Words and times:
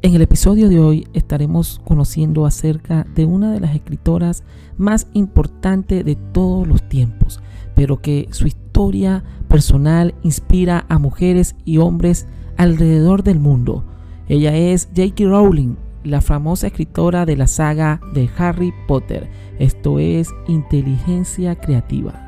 En 0.00 0.14
el 0.14 0.22
episodio 0.22 0.68
de 0.68 0.78
hoy 0.78 1.08
estaremos 1.12 1.80
conociendo 1.84 2.46
acerca 2.46 3.04
de 3.16 3.24
una 3.24 3.52
de 3.52 3.58
las 3.58 3.74
escritoras 3.74 4.44
más 4.76 5.08
importantes 5.12 6.04
de 6.04 6.14
todos 6.14 6.68
los 6.68 6.88
tiempos, 6.88 7.40
pero 7.74 8.00
que 8.00 8.28
su 8.30 8.46
historia 8.46 9.24
personal 9.48 10.14
inspira 10.22 10.86
a 10.88 11.00
mujeres 11.00 11.56
y 11.64 11.78
hombres 11.78 12.28
alrededor 12.56 13.24
del 13.24 13.40
mundo. 13.40 13.84
Ella 14.28 14.56
es 14.56 14.88
J.K. 14.94 15.24
Rowling, 15.24 15.74
la 16.04 16.20
famosa 16.20 16.68
escritora 16.68 17.26
de 17.26 17.36
la 17.36 17.48
saga 17.48 18.00
de 18.14 18.30
Harry 18.38 18.72
Potter. 18.86 19.28
Esto 19.58 19.98
es 19.98 20.28
inteligencia 20.46 21.56
creativa. 21.56 22.27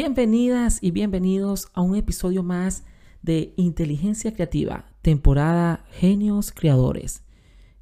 Bienvenidas 0.00 0.78
y 0.80 0.92
bienvenidos 0.92 1.72
a 1.74 1.80
un 1.80 1.96
episodio 1.96 2.44
más 2.44 2.84
de 3.20 3.52
Inteligencia 3.56 4.32
Creativa, 4.32 4.84
temporada 5.02 5.84
Genios 5.90 6.52
Creadores. 6.52 7.24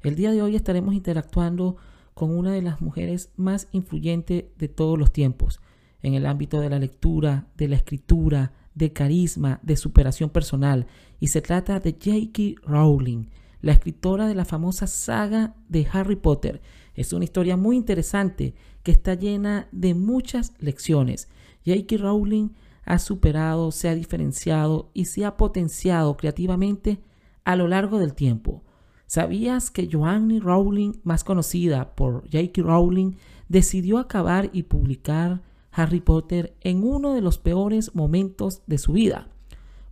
El 0.01 0.15
día 0.15 0.31
de 0.31 0.41
hoy 0.41 0.55
estaremos 0.55 0.95
interactuando 0.95 1.77
con 2.15 2.35
una 2.35 2.51
de 2.53 2.63
las 2.63 2.81
mujeres 2.81 3.29
más 3.35 3.67
influyentes 3.71 4.45
de 4.57 4.67
todos 4.67 4.97
los 4.97 5.13
tiempos 5.13 5.61
en 6.01 6.15
el 6.15 6.25
ámbito 6.25 6.59
de 6.59 6.71
la 6.71 6.79
lectura, 6.79 7.49
de 7.55 7.67
la 7.67 7.75
escritura, 7.75 8.51
de 8.73 8.91
carisma, 8.93 9.59
de 9.61 9.77
superación 9.77 10.31
personal. 10.31 10.87
Y 11.19 11.27
se 11.27 11.41
trata 11.41 11.79
de 11.79 11.91
J.K. 11.91 12.67
Rowling, 12.67 13.27
la 13.61 13.73
escritora 13.73 14.27
de 14.27 14.33
la 14.33 14.45
famosa 14.45 14.87
saga 14.87 15.55
de 15.69 15.85
Harry 15.93 16.15
Potter. 16.15 16.63
Es 16.95 17.13
una 17.13 17.25
historia 17.25 17.57
muy 17.57 17.77
interesante 17.77 18.55
que 18.81 18.91
está 18.91 19.13
llena 19.13 19.67
de 19.71 19.93
muchas 19.93 20.53
lecciones 20.57 21.29
J.K. 21.67 21.97
Rowling 21.97 22.49
ha 22.85 22.97
superado, 22.97 23.71
se 23.71 23.89
ha 23.89 23.95
diferenciado 23.95 24.89
y 24.93 25.05
se 25.05 25.25
ha 25.25 25.35
potenciado 25.35 26.15
creativamente 26.15 27.01
a 27.43 27.57
lo 27.57 27.67
largo 27.67 27.99
del 27.99 28.13
tiempo. 28.13 28.63
¿Sabías 29.05 29.69
que 29.69 29.89
Joanne 29.91 30.39
Rowling, 30.39 30.93
más 31.03 31.25
conocida 31.25 31.93
por 31.95 32.23
J.K. 32.31 32.61
Rowling, 32.61 33.15
decidió 33.49 33.97
acabar 33.97 34.49
y 34.53 34.63
publicar 34.63 35.41
Harry 35.71 35.99
Potter 35.99 36.55
en 36.61 36.83
uno 36.83 37.13
de 37.13 37.21
los 37.21 37.37
peores 37.37 37.93
momentos 37.93 38.61
de 38.67 38.77
su 38.77 38.93
vida? 38.93 39.27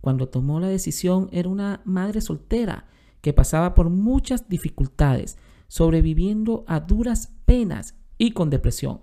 Cuando 0.00 0.28
tomó 0.28 0.60
la 0.60 0.68
decisión 0.68 1.28
era 1.32 1.48
una 1.48 1.82
madre 1.84 2.22
soltera 2.22 2.86
que 3.20 3.34
pasaba 3.34 3.74
por 3.74 3.90
muchas 3.90 4.48
dificultades, 4.48 5.36
sobreviviendo 5.68 6.64
a 6.66 6.80
duras 6.80 7.34
penas 7.44 7.94
y 8.16 8.30
con 8.30 8.48
depresión. 8.48 9.00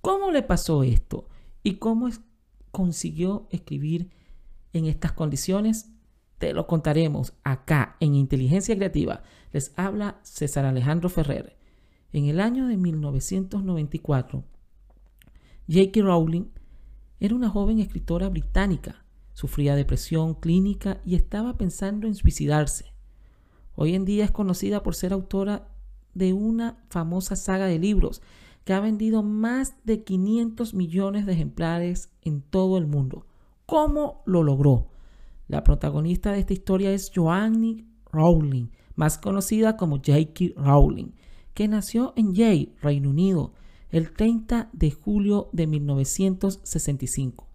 ¿Cómo 0.00 0.32
le 0.32 0.42
pasó 0.42 0.82
esto? 0.82 1.27
¿Y 1.62 1.74
cómo 1.74 2.08
consiguió 2.70 3.48
escribir 3.50 4.10
en 4.72 4.86
estas 4.86 5.12
condiciones? 5.12 5.90
Te 6.38 6.52
lo 6.52 6.66
contaremos 6.66 7.34
acá 7.42 7.96
en 8.00 8.14
Inteligencia 8.14 8.76
Creativa. 8.76 9.22
Les 9.52 9.72
habla 9.76 10.20
César 10.22 10.64
Alejandro 10.64 11.08
Ferrer. 11.08 11.56
En 12.12 12.26
el 12.26 12.40
año 12.40 12.68
de 12.68 12.76
1994, 12.76 14.44
J.K. 15.68 16.00
Rowling 16.00 16.46
era 17.20 17.34
una 17.34 17.50
joven 17.50 17.80
escritora 17.80 18.28
británica. 18.28 19.04
Sufría 19.34 19.74
depresión 19.74 20.34
clínica 20.34 21.00
y 21.04 21.16
estaba 21.16 21.56
pensando 21.58 22.06
en 22.06 22.14
suicidarse. 22.14 22.92
Hoy 23.74 23.94
en 23.94 24.04
día 24.04 24.24
es 24.24 24.30
conocida 24.30 24.82
por 24.82 24.94
ser 24.94 25.12
autora 25.12 25.68
de 26.14 26.32
una 26.32 26.82
famosa 26.88 27.36
saga 27.36 27.66
de 27.66 27.78
libros 27.78 28.22
que 28.64 28.72
ha 28.72 28.80
vendido 28.80 29.22
más 29.22 29.76
de 29.84 30.04
500 30.04 30.74
millones 30.74 31.26
de 31.26 31.32
ejemplares 31.32 32.10
en 32.22 32.42
todo 32.42 32.78
el 32.78 32.86
mundo. 32.86 33.26
¿Cómo 33.66 34.22
lo 34.26 34.42
logró? 34.42 34.88
La 35.46 35.64
protagonista 35.64 36.32
de 36.32 36.40
esta 36.40 36.52
historia 36.52 36.92
es 36.92 37.10
Joanne 37.14 37.86
Rowling, 38.12 38.68
más 38.94 39.18
conocida 39.18 39.76
como 39.76 39.96
J.K. 39.96 40.52
Rowling, 40.56 41.12
que 41.54 41.68
nació 41.68 42.12
en 42.16 42.34
Yale, 42.34 42.74
Reino 42.80 43.10
Unido, 43.10 43.52
el 43.90 44.12
30 44.12 44.68
de 44.72 44.90
julio 44.90 45.48
de 45.52 45.66
1965. 45.66 47.46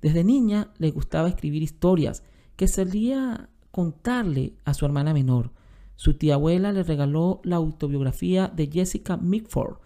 Desde 0.00 0.24
niña 0.24 0.72
le 0.78 0.90
gustaba 0.90 1.28
escribir 1.28 1.62
historias 1.62 2.22
que 2.56 2.68
solía 2.68 3.50
contarle 3.70 4.54
a 4.64 4.74
su 4.74 4.86
hermana 4.86 5.12
menor. 5.12 5.52
Su 5.96 6.14
tía 6.14 6.34
abuela 6.34 6.72
le 6.72 6.82
regaló 6.82 7.40
la 7.44 7.56
autobiografía 7.56 8.48
de 8.48 8.68
Jessica 8.68 9.16
Mitford, 9.16 9.78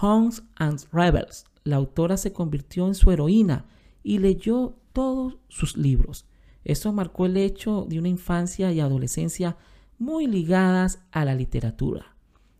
Homes 0.00 0.42
and 0.56 0.80
Rebels. 0.92 1.44
La 1.64 1.76
autora 1.76 2.16
se 2.16 2.32
convirtió 2.32 2.86
en 2.86 2.94
su 2.94 3.10
heroína 3.10 3.66
y 4.02 4.18
leyó 4.18 4.76
todos 4.92 5.38
sus 5.48 5.76
libros. 5.76 6.26
Eso 6.64 6.92
marcó 6.92 7.26
el 7.26 7.36
hecho 7.36 7.86
de 7.88 7.98
una 7.98 8.08
infancia 8.08 8.72
y 8.72 8.80
adolescencia 8.80 9.56
muy 9.98 10.26
ligadas 10.26 11.04
a 11.12 11.24
la 11.24 11.34
literatura. 11.34 12.16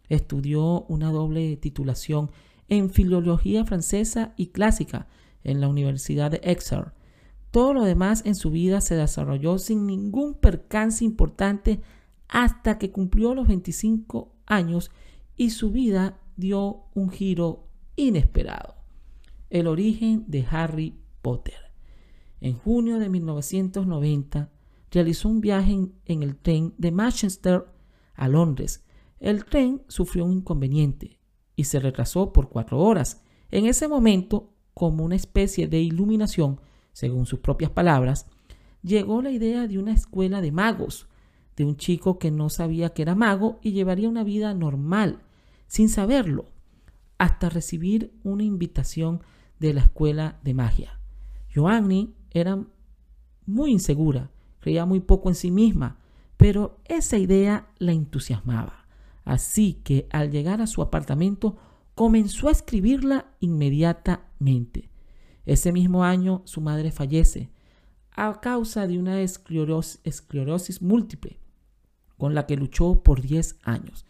Estudió 0.08 0.82
una 0.88 1.10
doble 1.10 1.56
titulación 1.56 2.30
en 2.68 2.90
filología 2.90 3.64
francesa 3.64 4.34
y 4.36 4.48
clásica 4.48 5.06
en 5.42 5.60
la 5.60 5.68
Universidad 5.68 6.30
de 6.30 6.40
Exeter. 6.42 6.92
Todo 7.50 7.74
lo 7.74 7.84
demás 7.84 8.22
en 8.24 8.34
su 8.34 8.50
vida 8.50 8.80
se 8.80 8.96
desarrolló 8.96 9.58
sin 9.58 9.86
ningún 9.86 10.34
percance 10.34 11.04
importante 11.04 11.80
hasta 12.28 12.78
que 12.78 12.90
cumplió 12.90 13.34
los 13.34 13.46
25 13.46 14.32
años 14.46 14.90
y 15.36 15.50
su 15.50 15.70
vida 15.70 16.18
dio 16.36 16.86
un 16.94 17.10
giro 17.10 17.68
inesperado. 17.96 18.74
El 19.50 19.66
origen 19.66 20.24
de 20.26 20.46
Harry 20.50 20.98
Potter. 21.22 21.72
En 22.40 22.54
junio 22.54 22.98
de 22.98 23.08
1990 23.08 24.50
realizó 24.90 25.28
un 25.28 25.40
viaje 25.40 25.88
en, 26.04 26.22
el 26.22 26.36
tren 26.36 26.74
de 26.78 26.92
Manchester 26.92 27.66
a 28.14 28.28
Londres. 28.28 28.84
El 29.18 29.44
tren 29.44 29.82
sufrió 29.88 30.24
un 30.24 30.32
inconveniente 30.32 31.18
y 31.56 31.64
se 31.64 31.80
retrasó 31.80 32.32
por 32.32 32.48
cuatro 32.48 32.78
horas. 32.78 33.22
En 33.50 33.66
ese 33.66 33.88
momento, 33.88 34.52
como 34.72 35.04
una 35.04 35.16
especie 35.16 35.68
de 35.68 35.80
iluminación, 35.80 36.60
según 36.92 37.26
sus 37.26 37.40
propias 37.40 37.70
palabras, 37.70 38.26
llegó 38.82 39.22
la 39.22 39.30
idea 39.30 39.66
de 39.66 39.78
una 39.78 39.92
escuela 39.92 40.40
de 40.40 40.52
magos, 40.52 41.08
de 41.56 41.64
un 41.64 41.76
chico 41.76 42.18
que 42.18 42.30
no 42.30 42.50
sabía 42.50 42.90
que 42.90 43.02
era 43.02 43.14
mago 43.14 43.58
y 43.62 43.72
llevaría 43.72 44.08
una 44.08 44.24
vida 44.24 44.54
normal 44.54 45.23
sin 45.66 45.88
saberlo, 45.88 46.50
hasta 47.18 47.48
recibir 47.48 48.12
una 48.22 48.42
invitación 48.42 49.22
de 49.58 49.74
la 49.74 49.80
escuela 49.82 50.38
de 50.42 50.54
magia. 50.54 51.00
Joanny 51.54 52.14
era 52.30 52.64
muy 53.46 53.70
insegura, 53.70 54.30
creía 54.60 54.84
muy 54.84 55.00
poco 55.00 55.28
en 55.28 55.34
sí 55.34 55.50
misma, 55.50 55.98
pero 56.36 56.80
esa 56.84 57.16
idea 57.16 57.68
la 57.78 57.92
entusiasmaba. 57.92 58.86
Así 59.24 59.74
que 59.84 60.06
al 60.10 60.30
llegar 60.30 60.60
a 60.60 60.66
su 60.66 60.82
apartamento 60.82 61.56
comenzó 61.94 62.48
a 62.48 62.52
escribirla 62.52 63.26
inmediatamente. 63.40 64.90
Ese 65.46 65.72
mismo 65.72 66.04
año 66.04 66.42
su 66.44 66.60
madre 66.60 66.90
fallece 66.90 67.50
a 68.10 68.40
causa 68.40 68.86
de 68.86 68.98
una 68.98 69.20
esclerosis, 69.20 70.82
múltiple 70.82 71.38
con 72.16 72.34
la 72.34 72.46
que 72.46 72.56
luchó 72.56 73.02
por 73.02 73.20
10 73.20 73.58
años. 73.64 74.06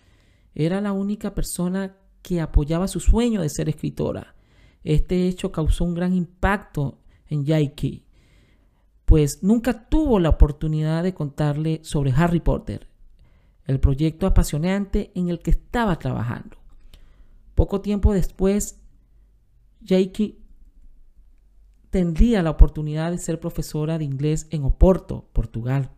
Era 0.54 0.81
la 0.81 0.92
única 0.92 1.34
persona 1.34 1.97
que 2.22 2.41
apoyaba 2.41 2.88
su 2.88 3.00
sueño 3.00 3.42
de 3.42 3.48
ser 3.48 3.69
escritora. 3.69 4.34
Este 4.82 5.28
hecho 5.28 5.50
causó 5.53 5.84
un 5.84 5.94
gran 5.94 6.15
impacto 6.15 6.98
en 7.26 7.44
Yaiki, 7.44 8.04
pues 9.04 9.42
nunca 9.42 9.88
tuvo 9.88 10.19
la 10.19 10.31
oportunidad 10.31 11.03
de 11.03 11.15
contarle 11.15 11.81
sobre 11.82 12.12
Harry 12.12 12.41
Potter, 12.41 12.88
el 13.66 13.81
proyecto 13.81 14.26
apasionante 14.26 15.10
en 15.15 15.28
el 15.28 15.41
que 15.41 15.50
estaba 15.50 15.98
trabajando. 15.98 16.59
Poco 17.54 17.81
tiempo 17.81 18.12
después, 18.12 18.81
Yaiki 19.80 20.39
tendría 21.91 22.42
la 22.42 22.51
oportunidad 22.51 23.10
de 23.10 23.18
ser 23.18 23.39
profesora 23.39 23.98
de 23.98 24.04
inglés 24.04 24.48
en 24.51 24.65
Oporto, 24.65 25.28
Portugal. 25.33 25.91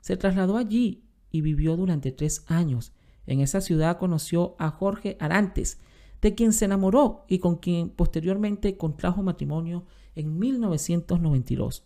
Se 0.00 0.16
trasladó 0.16 0.56
allí 0.56 1.04
y 1.30 1.40
vivió 1.40 1.76
durante 1.76 2.12
tres 2.12 2.44
años 2.46 2.93
en 3.26 3.40
esa 3.40 3.60
ciudad 3.60 3.98
conoció 3.98 4.54
a 4.58 4.70
Jorge 4.70 5.16
Arantes, 5.20 5.80
de 6.20 6.34
quien 6.34 6.52
se 6.52 6.64
enamoró 6.64 7.24
y 7.28 7.38
con 7.38 7.56
quien 7.56 7.90
posteriormente 7.90 8.76
contrajo 8.76 9.22
matrimonio 9.22 9.84
en 10.14 10.38
1992. 10.38 11.84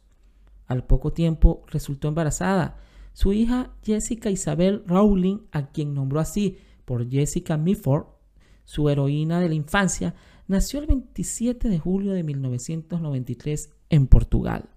Al 0.67 0.85
poco 0.85 1.13
tiempo 1.13 1.65
resultó 1.67 2.09
embarazada. 2.09 2.77
Su 3.13 3.33
hija 3.33 3.75
Jessica 3.83 4.31
Isabel 4.31 4.85
Rowling, 4.87 5.39
a 5.51 5.71
quien 5.71 5.95
nombró 5.95 6.21
así 6.21 6.59
por 6.85 7.09
Jessica 7.09 7.57
Mifford, 7.57 8.07
su 8.65 8.89
heroína 8.89 9.41
de 9.41 9.49
la 9.49 9.55
infancia, 9.55 10.15
nació 10.47 10.81
el 10.81 10.87
27 10.87 11.69
de 11.69 11.79
julio 11.79 12.13
de 12.13 12.23
1993 12.23 13.71
en 13.89 14.07
Portugal. 14.07 14.69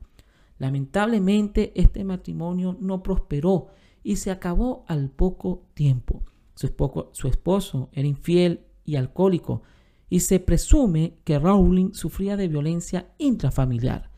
Lamentablemente 0.58 1.72
este 1.76 2.04
matrimonio 2.04 2.78
no 2.80 3.04
prosperó 3.04 3.68
y 4.04 4.16
se 4.16 4.32
acabó 4.32 4.86
al 4.88 5.10
poco 5.10 5.66
tiempo. 5.74 6.24
Su, 6.62 7.28
esposo 7.28 7.90
era 7.92 8.08
infiel 8.08 8.66
y 8.86 8.96
alcohólico 8.96 9.64
y 10.10 10.22
se 10.22 10.40
presume 10.40 11.18
que 11.24 11.40
Rowling 11.40 11.94
sufría 11.94 12.38
de 12.38 12.48
violencia 12.48 13.12
intrafamiliar. 13.18 14.12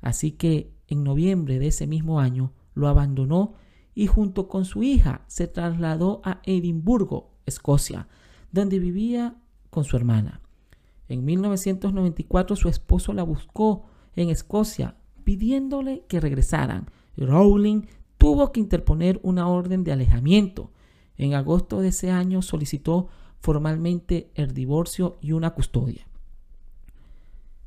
Así 0.00 0.32
que 0.32 0.72
en 0.88 1.04
noviembre 1.04 1.58
de 1.58 1.68
ese 1.68 1.86
mismo 1.86 2.20
año, 2.20 2.52
lo 2.74 2.88
abandonó 2.88 3.54
y 3.94 4.06
junto 4.06 4.48
con 4.48 4.64
su 4.64 4.82
hija 4.82 5.22
se 5.26 5.46
trasladó 5.46 6.20
a 6.24 6.40
Edimburgo, 6.44 7.30
Escocia, 7.46 8.08
donde 8.50 8.78
vivía 8.78 9.36
con 9.70 9.84
su 9.84 9.96
hermana. 9.96 10.40
En 11.08 11.24
1994 11.24 12.56
su 12.56 12.68
esposo 12.68 13.12
la 13.12 13.22
buscó 13.22 13.84
en 14.16 14.30
Escocia 14.30 14.96
pidiéndole 15.24 16.04
que 16.08 16.20
regresaran. 16.20 16.90
Rowling 17.16 17.82
tuvo 18.18 18.52
que 18.52 18.60
interponer 18.60 19.20
una 19.22 19.48
orden 19.48 19.84
de 19.84 19.92
alejamiento. 19.92 20.70
En 21.16 21.34
agosto 21.34 21.80
de 21.80 21.88
ese 21.88 22.10
año 22.10 22.42
solicitó 22.42 23.08
formalmente 23.40 24.30
el 24.34 24.54
divorcio 24.54 25.18
y 25.20 25.32
una 25.32 25.50
custodia. 25.50 26.06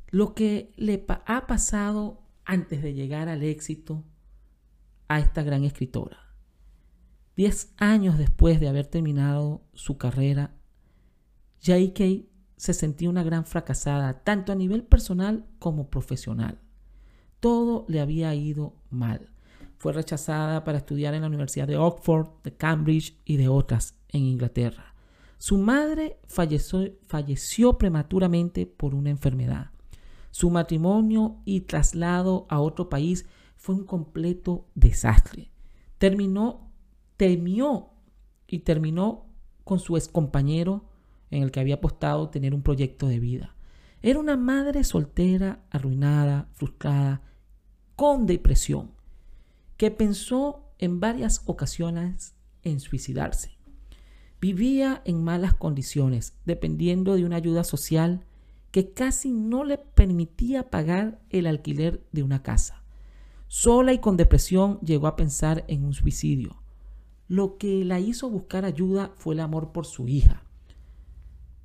Lo 0.10 0.34
que 0.34 0.72
le 0.78 1.06
ha 1.26 1.48
pasado 1.48 2.22
antes 2.46 2.82
de 2.82 2.94
llegar 2.94 3.28
al 3.28 3.44
éxito 3.44 4.04
a 5.08 5.20
esta 5.20 5.44
gran 5.44 5.64
escritora. 5.64 6.18
Diez 7.36 7.74
años 7.78 8.18
después 8.18 8.60
de 8.60 8.70
haber 8.70 8.88
terminado 8.88 9.64
su 9.74 9.98
carrera, 9.98 10.56
J.K. 11.66 12.28
se 12.56 12.74
sentía 12.74 13.10
una 13.10 13.24
gran 13.24 13.46
fracasada, 13.46 14.24
tanto 14.24 14.52
a 14.52 14.56
nivel 14.56 14.84
personal 14.84 15.46
como 15.60 15.90
profesional. 15.90 16.62
Todo 17.42 17.86
le 17.90 18.00
había 18.00 18.34
ido 18.34 18.76
mal. 18.90 19.35
Fue 19.78 19.94
rechazada 19.94 20.64
para 20.64 20.78
estudiar 20.78 21.14
en 21.14 21.22
la 21.22 21.28
Universidad 21.28 21.68
de 21.68 21.78
Oxford, 21.78 22.28
de 22.44 22.56
Cambridge 22.56 23.18
y 23.26 23.38
de 23.38 23.48
otras 23.48 23.96
en 24.10 24.24
Inglaterra. 24.24 24.96
Su 25.38 25.58
madre 25.58 26.18
falleció, 26.28 27.78
prematuramente 27.78 28.66
por 28.66 28.96
una 28.96 29.10
enfermedad. 29.10 29.72
Su 30.32 30.50
matrimonio 30.50 31.38
y 31.46 31.62
traslado 31.62 32.46
a 32.50 32.60
otro 32.60 32.90
país 32.90 33.26
fue 33.56 33.76
un 33.76 33.86
completo 33.86 34.68
desastre. 34.76 35.52
Terminó, 35.98 36.72
temió 37.18 37.90
y 38.48 38.60
terminó 38.60 39.28
con 39.64 39.80
su 39.80 39.98
excompañero 39.98 40.86
en 41.32 41.44
el 41.44 41.52
que 41.52 41.60
había 41.60 41.76
apostado 41.76 42.30
tener 42.30 42.54
un 42.54 42.64
proyecto 42.64 43.08
de 43.08 43.20
vida. 43.20 43.56
Era 44.02 44.20
una 44.20 44.38
madre 44.38 44.84
soltera, 44.84 45.64
arruinada, 45.70 46.50
frustrada, 46.54 47.22
con 47.96 48.26
depresión, 48.26 48.95
que 49.78 49.92
pensó 49.92 50.64
en 50.80 51.00
varias 51.00 51.42
ocasiones 51.46 52.36
en 52.64 52.80
suicidarse. 52.80 53.58
Vivía 54.42 55.02
en 55.06 55.24
malas 55.24 55.54
condiciones, 55.54 56.34
dependiendo 56.46 57.16
de 57.16 57.26
una 57.26 57.38
ayuda 57.38 57.64
social 57.64 58.26
que 58.72 58.92
casi 58.92 59.32
no 59.32 59.64
le 59.64 59.78
permitía 59.78 60.70
pagar 60.70 61.22
el 61.30 61.48
alquiler 61.48 62.06
de 62.12 62.24
una 62.24 62.44
casa. 62.44 62.84
Sola 63.48 63.94
y 63.94 64.00
con 64.00 64.18
depresión 64.18 64.80
llegó 64.82 65.08
a 65.08 65.16
pensar 65.16 65.64
en 65.68 65.86
un 65.86 65.94
suicidio. 65.94 66.62
Lo 67.28 67.58
que 67.58 67.86
la 67.86 68.00
hizo 68.00 68.30
buscar 68.30 68.66
ayuda 68.66 69.14
fue 69.16 69.34
el 69.34 69.40
amor 69.40 69.72
por 69.72 69.86
su 69.86 70.08
hija. 70.08 70.44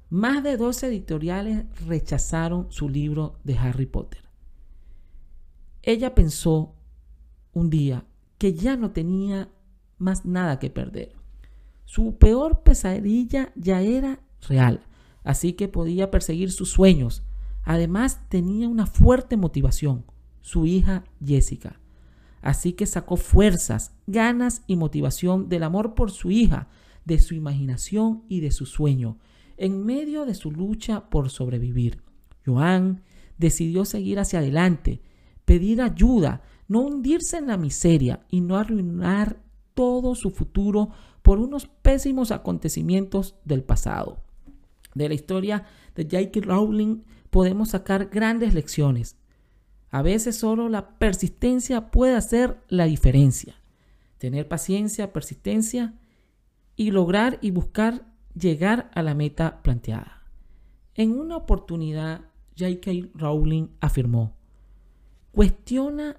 Más 0.08 0.42
de 0.42 0.56
12 0.56 0.86
editoriales 0.86 1.64
rechazaron 1.86 2.70
su 2.70 2.88
libro 2.88 3.38
de 3.44 3.58
Harry 3.58 3.86
Potter. 3.86 4.22
Ella 5.82 6.14
pensó 6.14 6.74
un 7.52 7.70
día 7.70 8.04
que 8.38 8.54
ya 8.54 8.76
no 8.76 8.90
tenía 8.92 9.50
más 9.98 10.24
nada 10.24 10.58
que 10.58 10.70
perder. 10.70 11.12
Su 11.84 12.16
peor 12.16 12.62
pesadilla 12.62 13.52
ya 13.56 13.82
era 13.82 14.20
real, 14.48 14.86
así 15.24 15.52
que 15.52 15.68
podía 15.68 16.10
perseguir 16.10 16.52
sus 16.52 16.70
sueños. 16.70 17.22
Además 17.64 18.20
tenía 18.28 18.68
una 18.68 18.86
fuerte 18.86 19.36
motivación, 19.36 20.04
su 20.40 20.66
hija 20.66 21.04
Jessica. 21.24 21.80
Así 22.42 22.72
que 22.72 22.86
sacó 22.86 23.16
fuerzas, 23.16 23.92
ganas 24.06 24.62
y 24.66 24.76
motivación 24.76 25.48
del 25.48 25.62
amor 25.62 25.94
por 25.94 26.10
su 26.10 26.30
hija, 26.30 26.68
de 27.04 27.18
su 27.18 27.34
imaginación 27.34 28.24
y 28.28 28.40
de 28.40 28.50
su 28.50 28.66
sueño, 28.66 29.18
en 29.56 29.84
medio 29.84 30.24
de 30.24 30.34
su 30.34 30.50
lucha 30.50 31.10
por 31.10 31.28
sobrevivir. 31.28 32.02
Joan 32.46 33.02
decidió 33.36 33.84
seguir 33.84 34.18
hacia 34.18 34.38
adelante, 34.38 35.02
pedir 35.44 35.82
ayuda, 35.82 36.42
no 36.70 36.82
hundirse 36.82 37.36
en 37.36 37.48
la 37.48 37.56
miseria 37.56 38.24
y 38.28 38.42
no 38.42 38.56
arruinar 38.56 39.42
todo 39.74 40.14
su 40.14 40.30
futuro 40.30 40.90
por 41.20 41.40
unos 41.40 41.66
pésimos 41.66 42.30
acontecimientos 42.30 43.34
del 43.44 43.64
pasado. 43.64 44.22
De 44.94 45.08
la 45.08 45.14
historia 45.14 45.64
de 45.96 46.04
J.K. 46.04 46.46
Rowling 46.46 47.02
podemos 47.30 47.70
sacar 47.70 48.06
grandes 48.06 48.54
lecciones. 48.54 49.16
A 49.90 50.02
veces 50.02 50.36
solo 50.36 50.68
la 50.68 50.96
persistencia 50.96 51.90
puede 51.90 52.14
hacer 52.14 52.60
la 52.68 52.84
diferencia. 52.84 53.56
Tener 54.18 54.46
paciencia, 54.46 55.12
persistencia 55.12 55.98
y 56.76 56.92
lograr 56.92 57.40
y 57.42 57.50
buscar 57.50 58.06
llegar 58.36 58.92
a 58.94 59.02
la 59.02 59.14
meta 59.14 59.60
planteada. 59.64 60.22
En 60.94 61.18
una 61.18 61.36
oportunidad, 61.36 62.20
J.K. 62.56 63.10
Rowling 63.14 63.70
afirmó, 63.80 64.36
cuestiona 65.32 66.16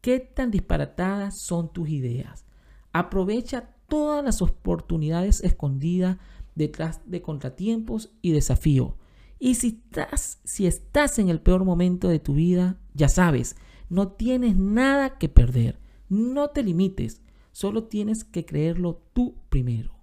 qué 0.00 0.20
tan 0.20 0.50
disparatadas 0.50 1.38
son 1.38 1.72
tus 1.72 1.88
ideas. 1.88 2.44
Aprovecha 2.92 3.70
todas 3.88 4.24
las 4.24 4.42
oportunidades 4.42 5.42
escondidas 5.42 6.18
detrás 6.54 7.00
de 7.06 7.22
contratiempos 7.22 8.10
y 8.22 8.32
desafíos 8.32 8.94
y 9.42 9.54
si 9.54 9.68
estás, 9.68 10.38
si 10.44 10.66
estás 10.66 11.18
en 11.18 11.30
el 11.30 11.40
peor 11.40 11.64
momento 11.64 12.08
de 12.08 12.18
tu 12.18 12.34
vida, 12.34 12.78
ya 12.92 13.08
sabes, 13.08 13.56
no 13.88 14.08
tienes 14.08 14.54
nada 14.54 15.16
que 15.16 15.30
perder. 15.30 15.80
No 16.10 16.50
te 16.50 16.62
limites, 16.62 17.22
solo 17.50 17.84
tienes 17.84 18.22
que 18.22 18.44
creerlo 18.44 19.02
tú 19.14 19.36
primero. 19.48 19.94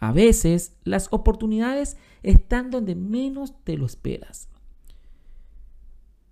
A 0.00 0.10
veces 0.10 0.74
las 0.82 1.06
oportunidades 1.12 1.96
están 2.24 2.72
donde 2.72 2.96
menos 2.96 3.54
te 3.62 3.76
lo 3.76 3.86
esperas. 3.86 4.48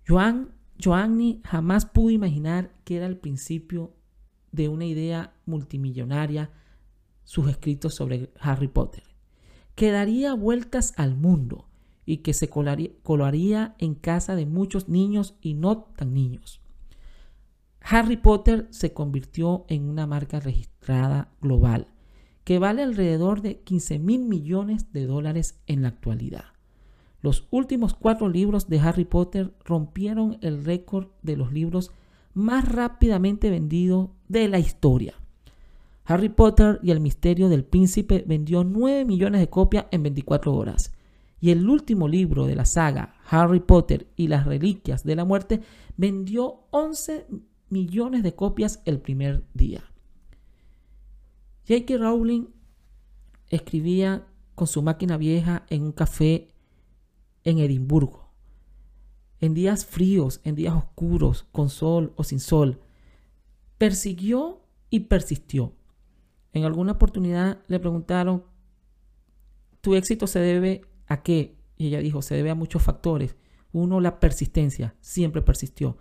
Joan, 0.05 0.53
Joanny 0.81 1.41
jamás 1.43 1.85
pudo 1.85 2.09
imaginar 2.09 2.73
que 2.83 2.97
era 2.97 3.05
el 3.05 3.17
principio 3.17 3.93
de 4.51 4.67
una 4.67 4.85
idea 4.85 5.33
multimillonaria 5.45 6.51
sus 7.23 7.49
escritos 7.49 7.95
sobre 7.95 8.31
Harry 8.39 8.67
Potter, 8.67 9.03
que 9.75 9.91
daría 9.91 10.33
vueltas 10.33 10.93
al 10.97 11.15
mundo 11.15 11.67
y 12.05 12.17
que 12.17 12.33
se 12.33 12.49
colaría, 12.49 13.75
en 13.77 13.95
casa 13.95 14.35
de 14.35 14.45
muchos 14.45 14.89
niños 14.89 15.35
y 15.41 15.53
no 15.53 15.77
tan 15.95 16.13
niños. 16.13 16.61
Harry 17.79 18.17
Potter 18.17 18.67
se 18.71 18.93
convirtió 18.93 19.65
en 19.69 19.89
una 19.89 20.07
marca 20.07 20.39
registrada 20.39 21.31
global 21.41 21.87
que 22.43 22.59
vale 22.59 22.83
alrededor 22.83 23.41
de 23.41 23.61
15 23.61 23.99
mil 23.99 24.25
millones 24.25 24.91
de 24.91 25.05
dólares 25.05 25.61
en 25.67 25.83
la 25.83 25.89
actualidad. 25.89 26.45
Los 27.21 27.47
últimos 27.51 27.93
cuatro 27.93 28.29
libros 28.29 28.67
de 28.67 28.79
Harry 28.79 29.05
Potter 29.05 29.53
rompieron 29.63 30.37
el 30.41 30.63
récord 30.63 31.07
de 31.21 31.37
los 31.37 31.53
libros 31.53 31.91
más 32.33 32.67
rápidamente 32.67 33.49
vendidos 33.49 34.09
de 34.27 34.47
la 34.47 34.59
historia. 34.59 35.13
Harry 36.05 36.29
Potter 36.29 36.79
y 36.81 36.91
el 36.91 36.99
misterio 36.99 37.47
del 37.47 37.63
príncipe 37.63 38.23
vendió 38.27 38.63
9 38.63 39.05
millones 39.05 39.39
de 39.39 39.49
copias 39.49 39.85
en 39.91 40.03
24 40.03 40.53
horas 40.53 40.91
y 41.39 41.49
el 41.49 41.67
último 41.67 42.07
libro 42.07 42.45
de 42.45 42.55
la 42.55 42.65
saga, 42.65 43.15
Harry 43.29 43.59
Potter 43.59 44.07
y 44.15 44.27
las 44.27 44.45
Reliquias 44.45 45.03
de 45.03 45.15
la 45.15 45.25
Muerte, 45.25 45.61
vendió 45.97 46.65
11 46.69 47.25
millones 47.69 48.21
de 48.23 48.35
copias 48.35 48.81
el 48.85 48.99
primer 48.99 49.43
día. 49.53 49.83
J.K. 51.67 51.97
Rowling 51.97 52.45
escribía 53.49 54.27
con 54.53 54.67
su 54.67 54.83
máquina 54.83 55.17
vieja 55.17 55.65
en 55.69 55.83
un 55.83 55.91
café 55.91 56.50
en 57.43 57.59
Edimburgo. 57.59 58.29
En 59.39 59.53
días 59.53 59.85
fríos, 59.85 60.41
en 60.43 60.55
días 60.55 60.75
oscuros, 60.75 61.47
con 61.51 61.69
sol 61.69 62.13
o 62.15 62.23
sin 62.23 62.39
sol. 62.39 62.79
Persiguió 63.77 64.61
y 64.89 65.01
persistió. 65.01 65.73
En 66.53 66.65
alguna 66.65 66.93
oportunidad 66.93 67.61
le 67.67 67.79
preguntaron, 67.79 68.43
¿tu 69.81 69.95
éxito 69.95 70.27
se 70.27 70.39
debe 70.39 70.81
¿A 71.11 71.23
qué? 71.23 71.57
Y 71.75 71.87
ella 71.87 71.99
dijo, 71.99 72.21
se 72.21 72.35
debe 72.35 72.51
a 72.51 72.55
muchos 72.55 72.81
factores. 72.81 73.35
Uno, 73.73 73.99
la 73.99 74.21
persistencia, 74.21 74.95
siempre 75.01 75.41
persistió. 75.41 75.97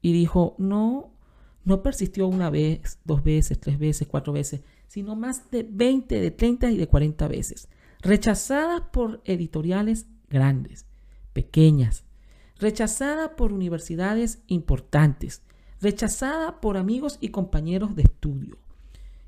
Y 0.00 0.14
dijo, 0.14 0.56
no, 0.56 1.12
no 1.62 1.82
persistió 1.82 2.26
una 2.26 2.48
vez, 2.48 2.98
dos 3.04 3.22
veces, 3.22 3.60
tres 3.60 3.78
veces, 3.78 4.08
cuatro 4.08 4.32
veces, 4.32 4.62
sino 4.88 5.14
más 5.14 5.50
de 5.50 5.62
20, 5.62 6.18
de 6.22 6.30
30 6.30 6.70
y 6.70 6.78
de 6.78 6.88
40 6.88 7.28
veces. 7.28 7.68
Rechazada 8.00 8.90
por 8.90 9.20
editoriales 9.26 10.06
grandes, 10.28 10.86
pequeñas, 11.32 12.04
rechazada 12.58 13.36
por 13.36 13.52
universidades 13.52 14.42
importantes, 14.46 15.42
rechazada 15.80 16.60
por 16.60 16.76
amigos 16.76 17.18
y 17.20 17.28
compañeros 17.28 17.94
de 17.94 18.02
estudio. 18.02 18.58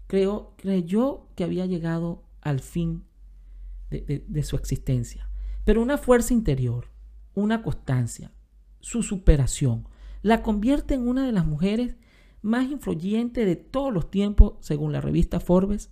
Creo, 0.07 0.55
creyó 0.57 1.27
que 1.35 1.45
había 1.45 1.67
llegado 1.67 2.23
al 2.41 2.61
fin 2.61 3.05
de, 3.91 4.43
su 4.43 4.57
existencia. 4.57 5.29
Pero 5.65 5.83
una 5.83 5.99
fuerza 5.99 6.33
interior, 6.33 6.91
una 7.35 7.63
constancia, 7.63 8.33
su 8.81 9.03
superación, 9.03 9.89
la 10.23 10.43
convierte 10.43 10.95
en 10.95 11.09
una 11.09 11.27
de 11.27 11.33
las 11.33 11.47
mujeres 11.47 11.97
más 12.43 12.71
influyentes 12.71 13.47
de 13.47 13.57
todos 13.57 13.93
los 13.93 14.11
tiempos, 14.11 14.55
según 14.61 14.93
la 14.93 15.01
revista 15.01 15.41
Forbes, 15.41 15.91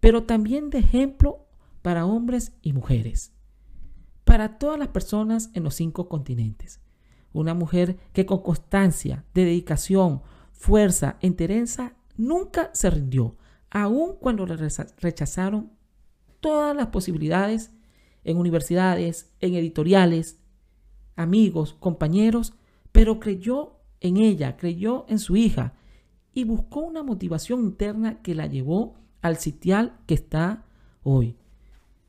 pero 0.00 0.24
también 0.24 0.70
de 0.70 0.78
ejemplo 0.78 1.46
para 1.82 2.06
hombres 2.06 2.52
y 2.62 2.72
mujeres, 2.72 3.32
para 4.28 4.58
todas 4.58 4.78
las 4.78 4.88
personas 4.88 5.48
en 5.54 5.64
los 5.64 5.74
cinco 5.76 6.06
continentes. 6.06 6.82
Una 7.32 7.54
mujer 7.54 7.96
que 8.12 8.26
con 8.26 8.42
constancia, 8.42 9.24
dedicación, 9.32 10.20
fuerza, 10.52 11.16
entereza, 11.22 11.94
nunca 12.18 12.68
se 12.74 12.90
rindió, 12.90 13.38
aun 13.70 14.16
cuando 14.20 14.44
le 14.44 14.56
rechazaron 14.98 15.72
todas 16.40 16.76
las 16.76 16.88
posibilidades 16.88 17.70
en 18.22 18.36
universidades, 18.36 19.32
en 19.40 19.54
editoriales, 19.54 20.38
amigos, 21.16 21.74
compañeros, 21.80 22.52
pero 22.92 23.20
creyó 23.20 23.78
en 24.00 24.18
ella, 24.18 24.58
creyó 24.58 25.06
en 25.08 25.20
su 25.20 25.36
hija 25.36 25.72
y 26.34 26.44
buscó 26.44 26.80
una 26.80 27.02
motivación 27.02 27.60
interna 27.60 28.20
que 28.20 28.34
la 28.34 28.46
llevó 28.46 28.94
al 29.22 29.38
sitial 29.38 29.98
que 30.04 30.12
está 30.12 30.66
hoy. 31.02 31.34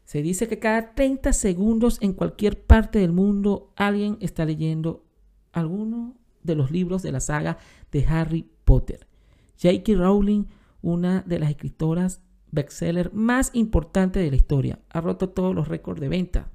Se 0.09 0.23
dice 0.23 0.47
que 0.47 0.57
cada 0.57 0.95
30 0.95 1.33
segundos 1.33 1.99
en 2.01 2.13
cualquier 2.13 2.65
parte 2.65 2.97
del 2.97 3.11
mundo 3.11 3.71
alguien 3.75 4.17
está 4.21 4.43
leyendo 4.43 5.05
alguno 5.51 6.15
de 6.41 6.55
los 6.55 6.71
libros 6.71 7.03
de 7.03 7.11
la 7.11 7.19
saga 7.19 7.59
de 7.91 8.07
Harry 8.07 8.49
Potter. 8.65 9.05
J.K. 9.61 9.93
Rowling, 9.93 10.45
una 10.81 11.21
de 11.27 11.37
las 11.37 11.51
escritoras 11.51 12.23
bestseller 12.49 13.13
más 13.13 13.51
importantes 13.53 14.23
de 14.23 14.31
la 14.31 14.35
historia, 14.35 14.79
ha 14.89 14.99
roto 14.99 15.29
todos 15.29 15.53
los 15.53 15.67
récords 15.67 16.01
de 16.01 16.09
venta. 16.09 16.49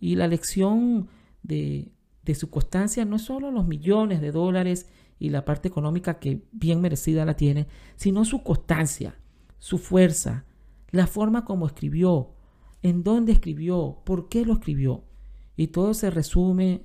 Y 0.00 0.16
la 0.16 0.26
lección 0.26 1.06
de, 1.44 1.92
de 2.24 2.34
su 2.34 2.50
constancia 2.50 3.04
no 3.04 3.14
es 3.14 3.22
solo 3.22 3.52
los 3.52 3.68
millones 3.68 4.20
de 4.20 4.32
dólares 4.32 4.88
y 5.20 5.30
la 5.30 5.44
parte 5.44 5.68
económica 5.68 6.18
que 6.18 6.42
bien 6.50 6.80
merecida 6.80 7.24
la 7.24 7.36
tiene, 7.36 7.68
sino 7.94 8.24
su 8.24 8.42
constancia, 8.42 9.16
su 9.60 9.78
fuerza, 9.78 10.44
la 10.90 11.06
forma 11.06 11.44
como 11.44 11.68
escribió, 11.68 12.34
en 12.84 13.02
dónde 13.02 13.32
escribió, 13.32 14.02
por 14.04 14.28
qué 14.28 14.44
lo 14.44 14.52
escribió. 14.52 15.04
Y 15.56 15.68
todo 15.68 15.94
se 15.94 16.10
resume 16.10 16.84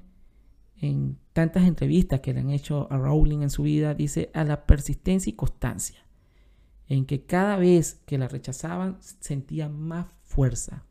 en 0.77 1.17
tantas 1.33 1.67
entrevistas 1.67 2.21
que 2.21 2.33
le 2.33 2.39
han 2.39 2.51
hecho 2.51 2.87
a 2.89 2.97
Rowling 2.97 3.41
en 3.41 3.49
su 3.49 3.63
vida, 3.63 3.93
dice 3.93 4.31
a 4.33 4.45
la 4.45 4.65
persistencia 4.65 5.29
y 5.29 5.35
constancia, 5.35 6.05
en 6.87 7.05
que 7.05 7.25
cada 7.25 7.57
vez 7.57 8.01
que 8.05 8.17
la 8.17 8.29
rechazaban 8.29 8.97
sentía 9.01 9.67
más 9.67 10.07
fuerza 10.23 10.85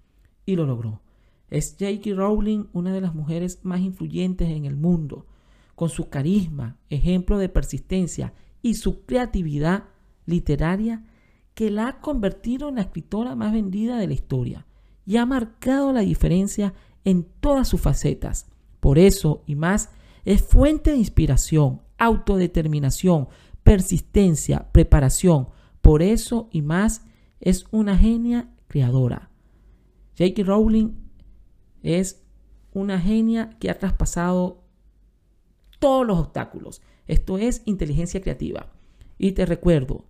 y 0.44 0.56
lo 0.56 0.66
logró. 0.66 1.00
Es 1.48 1.76
J.K. 1.80 2.14
Rowling 2.14 2.66
una 2.74 2.92
de 2.92 3.00
las 3.00 3.14
mujeres 3.14 3.60
más 3.62 3.80
influyentes 3.80 4.50
en 4.50 4.66
el 4.66 4.76
mundo, 4.76 5.26
con 5.74 5.88
su 5.88 6.10
carisma, 6.10 6.76
ejemplo 6.90 7.38
de 7.38 7.48
persistencia 7.48 8.34
y 8.60 8.74
su 8.74 9.06
creatividad 9.06 9.84
literaria 10.26 11.02
que 11.54 11.70
la 11.70 11.88
ha 11.88 12.00
convertido 12.02 12.68
en 12.68 12.74
la 12.74 12.82
escritora 12.82 13.34
más 13.36 13.54
vendida 13.54 13.96
de 13.96 14.06
la 14.06 14.12
historia 14.12 14.66
y 15.08 15.16
ha 15.16 15.24
marcado 15.24 15.94
la 15.94 16.02
diferencia 16.02 16.74
en 17.02 17.26
todas 17.40 17.66
sus 17.66 17.80
facetas. 17.80 18.46
Por 18.78 18.98
eso 18.98 19.42
y 19.46 19.54
más, 19.54 19.88
es 20.26 20.42
fuente 20.42 20.90
de 20.90 20.98
inspiración, 20.98 21.80
autodeterminación, 21.96 23.28
persistencia, 23.62 24.70
preparación. 24.70 25.48
Por 25.80 26.02
eso 26.02 26.50
y 26.52 26.60
más, 26.60 27.06
es 27.40 27.64
una 27.70 27.96
genia 27.96 28.50
creadora. 28.66 29.30
J.K. 30.18 30.42
Rowling 30.42 30.90
es 31.82 32.22
una 32.74 33.00
genia 33.00 33.56
que 33.58 33.70
ha 33.70 33.78
traspasado 33.78 34.62
todos 35.78 36.06
los 36.06 36.18
obstáculos. 36.18 36.82
Esto 37.06 37.38
es 37.38 37.62
inteligencia 37.64 38.20
creativa. 38.20 38.70
Y 39.16 39.32
te 39.32 39.46
recuerdo, 39.46 40.04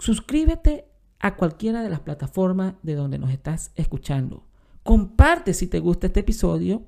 suscríbete 0.00 0.88
a 1.18 1.36
cualquiera 1.36 1.82
de 1.82 1.90
las 1.90 2.00
plataformas 2.00 2.74
de 2.82 2.94
donde 2.94 3.18
nos 3.18 3.30
estás 3.30 3.72
escuchando. 3.74 4.46
Comparte 4.82 5.54
si 5.54 5.66
te 5.66 5.80
gusta 5.80 6.06
este 6.08 6.20
episodio 6.20 6.86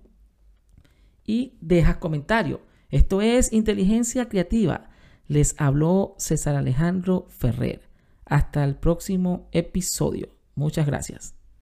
y 1.24 1.58
dejas 1.60 1.96
comentario. 1.96 2.60
Esto 2.90 3.20
es 3.20 3.52
inteligencia 3.52 4.28
creativa. 4.28 4.90
Les 5.26 5.54
habló 5.58 6.14
César 6.18 6.56
Alejandro 6.56 7.26
Ferrer. 7.28 7.88
Hasta 8.24 8.64
el 8.64 8.76
próximo 8.76 9.48
episodio. 9.52 10.30
Muchas 10.54 10.86
gracias. 10.86 11.37